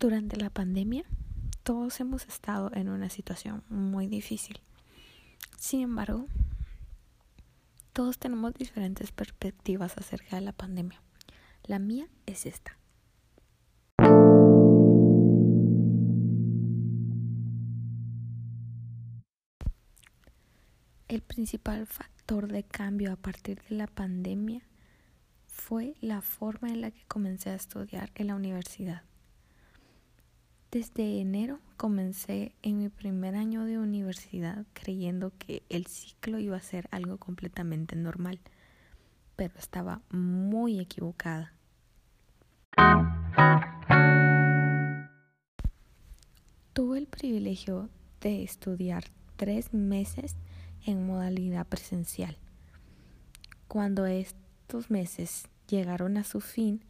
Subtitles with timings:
[0.00, 1.04] Durante la pandemia,
[1.64, 4.60] todos hemos estado en una situación muy difícil.
[5.58, 6.26] Sin embargo,
[7.92, 11.02] todos tenemos diferentes perspectivas acerca de la pandemia.
[11.64, 12.78] La mía es esta.
[21.08, 24.62] El principal factor de cambio a partir de la pandemia
[25.48, 29.07] fue la forma en la que comencé a estudiar en la universidad.
[30.70, 36.60] Desde enero comencé en mi primer año de universidad creyendo que el ciclo iba a
[36.60, 38.38] ser algo completamente normal,
[39.34, 41.54] pero estaba muy equivocada.
[46.74, 47.88] Tuve el privilegio
[48.20, 49.04] de estudiar
[49.36, 50.36] tres meses
[50.84, 52.36] en modalidad presencial.
[53.68, 56.84] Cuando estos meses llegaron a su fin,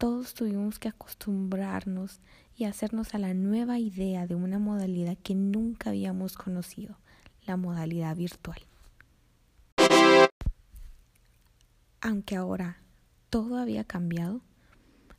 [0.00, 2.20] todos tuvimos que acostumbrarnos
[2.56, 6.96] y hacernos a la nueva idea de una modalidad que nunca habíamos conocido,
[7.44, 8.58] la modalidad virtual.
[12.00, 12.78] Aunque ahora
[13.28, 14.40] todo había cambiado,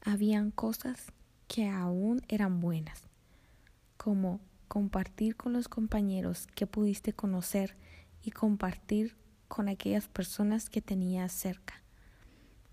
[0.00, 1.12] habían cosas
[1.48, 3.02] que aún eran buenas,
[3.96, 7.74] como compartir con los compañeros que pudiste conocer
[8.22, 9.16] y compartir
[9.48, 11.82] con aquellas personas que tenías cerca,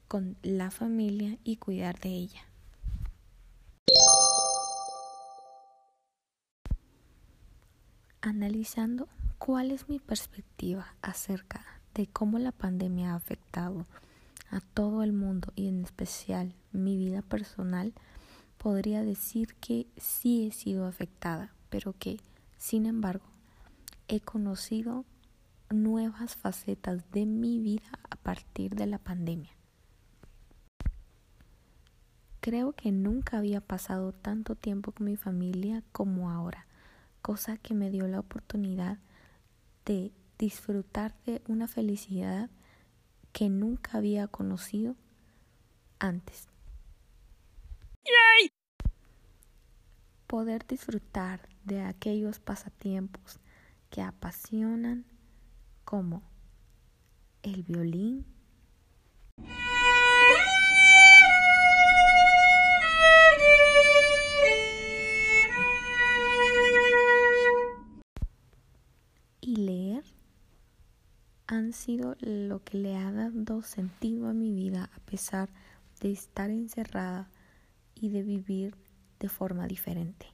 [0.07, 2.41] con la familia y cuidar de ella.
[8.21, 13.85] Analizando cuál es mi perspectiva acerca de cómo la pandemia ha afectado
[14.49, 17.93] a todo el mundo y en especial mi vida personal,
[18.57, 22.19] podría decir que sí he sido afectada, pero que,
[22.57, 23.25] sin embargo,
[24.07, 25.05] he conocido
[25.69, 29.51] nuevas facetas de mi vida a partir de la pandemia.
[32.45, 36.67] Creo que nunca había pasado tanto tiempo con mi familia como ahora,
[37.23, 38.99] cosa que me dio la oportunidad
[39.83, 42.51] de disfrutar de una felicidad
[43.33, 44.95] que nunca había conocido
[45.97, 46.47] antes.
[50.27, 53.39] Poder disfrutar de aquellos pasatiempos
[53.89, 55.03] que apasionan
[55.83, 56.21] como
[57.41, 58.23] el violín,
[69.45, 70.03] y leer
[71.45, 75.49] han sido lo que le ha dado sentido a mi vida a pesar
[76.01, 77.29] de estar encerrada
[77.93, 78.75] y de vivir
[79.19, 80.25] de forma diferente.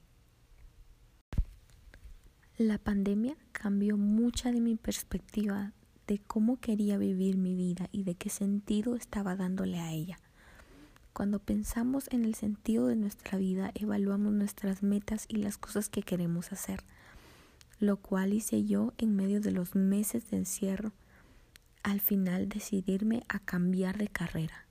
[2.56, 5.72] La pandemia cambió mucha de mi perspectiva
[6.06, 10.18] de cómo quería vivir mi vida y de qué sentido estaba dándole a ella.
[11.12, 16.02] Cuando pensamos en el sentido de nuestra vida, evaluamos nuestras metas y las cosas que
[16.02, 16.82] queremos hacer,
[17.82, 20.92] lo cual hice yo en medio de los meses de encierro,
[21.82, 24.66] al final decidirme a cambiar de carrera.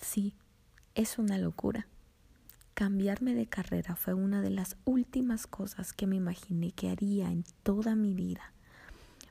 [0.00, 0.34] Sí,
[0.94, 1.86] es una locura.
[2.72, 7.44] Cambiarme de carrera fue una de las últimas cosas que me imaginé que haría en
[7.62, 8.54] toda mi vida.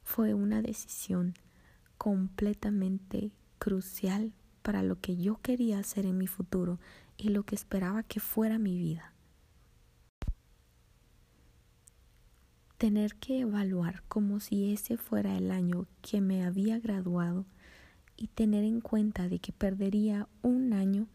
[0.03, 1.34] Fue una decisión
[1.98, 4.31] completamente crucial
[4.62, 6.78] para lo que yo quería hacer en mi futuro
[7.18, 9.12] y lo que esperaba que fuera mi vida.
[12.81, 17.46] Tener que evaluar como si ese fuera el año que me había graduado
[18.18, 21.06] y tener en cuenta de que perdería un año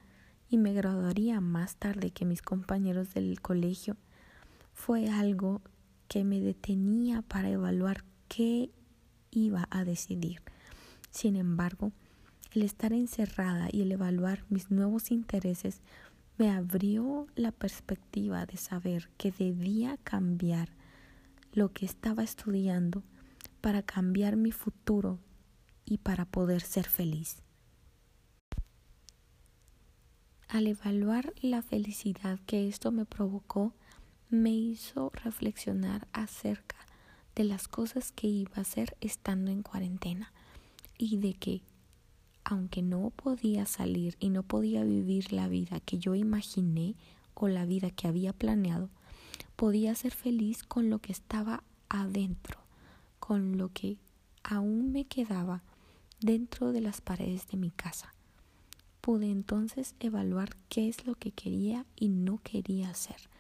[0.49, 3.97] y me graduaría más tarde que mis compañeros del colegio,
[4.75, 5.61] fue algo
[6.07, 8.71] que me detenía para evaluar qué
[9.33, 10.43] iba a decidir.
[11.11, 11.91] Sin embargo,
[12.53, 15.81] el estar encerrada y el evaluar mis nuevos intereses
[16.39, 20.69] me abrió la perspectiva de saber que debía cambiar
[21.57, 23.03] lo que estaba estudiando
[23.63, 25.19] para cambiar mi futuro
[25.87, 27.43] y para poder ser feliz.
[30.49, 33.73] Al evaluar la felicidad que esto me provocó,
[34.29, 36.77] me hizo reflexionar acerca
[37.35, 40.35] de las cosas que iba a hacer estando en cuarentena
[40.99, 41.63] y de que,
[42.45, 46.97] aunque no podía salir y no podía vivir la vida que yo imaginé
[47.33, 48.91] o la vida que había planeado,
[49.57, 52.61] podía ser feliz con lo que estaba adentro,
[53.19, 53.99] con lo que
[54.43, 55.63] aún me quedaba
[56.21, 58.17] dentro de las paredes de mi casa
[59.07, 63.31] pude entonces evaluar qué es lo que quería y no quería hacer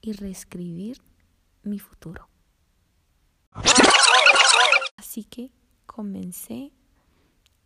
[0.00, 1.02] y reescribir
[1.62, 2.26] mi futuro.
[4.96, 5.50] Así que
[5.84, 6.72] comencé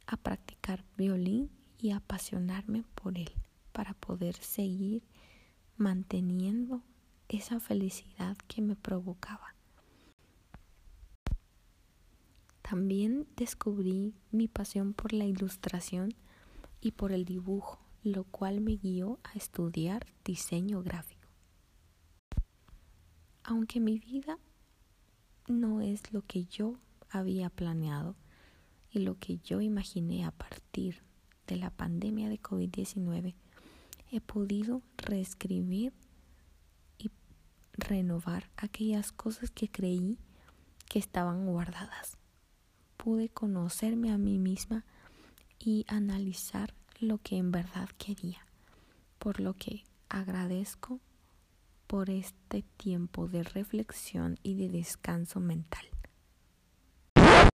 [0.09, 1.49] a practicar violín
[1.79, 3.31] y apasionarme por él.
[3.71, 5.05] para poder seguir
[5.77, 6.83] manteniendo
[7.37, 9.55] esa felicidad que me provocaba.
[12.63, 16.15] También descubrí mi pasión por la ilustración
[16.81, 21.29] y por el dibujo, lo cual me guió a estudiar diseño gráfico.
[23.43, 24.39] Aunque mi vida
[25.47, 26.79] no es lo que yo
[27.11, 28.17] había planeado
[28.91, 31.03] y lo que yo imaginé a partir
[31.47, 33.35] de la pandemia de COVID-19,
[34.11, 35.93] he podido reescribir
[37.77, 40.19] renovar aquellas cosas que creí
[40.89, 42.17] que estaban guardadas.
[42.97, 44.85] Pude conocerme a mí misma
[45.59, 48.47] y analizar lo que en verdad quería,
[49.19, 51.01] por lo que agradezco
[51.87, 55.94] por este tiempo de reflexión y de descanso mental.